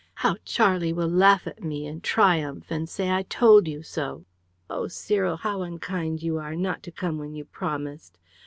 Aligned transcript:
How 0.15 0.37
Charlie 0.43 0.93
will 0.93 1.07
laugh 1.07 1.45
at 1.45 1.63
me, 1.63 1.85
and 1.85 2.03
triumph, 2.03 2.71
and 2.71 2.89
say 2.89 3.11
'I 3.11 3.21
told 3.29 3.67
you 3.67 3.83
so!' 3.83 4.25
Oh, 4.67 4.87
Cyril, 4.87 5.37
how 5.37 5.61
unkind 5.61 6.23
you 6.23 6.37
are, 6.39 6.55
not 6.55 6.81
to 6.89 6.91
come 6.91 7.19
when 7.19 7.35
you 7.35 7.45
promised! 7.45 8.17